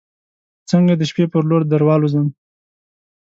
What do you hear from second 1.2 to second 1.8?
پر لور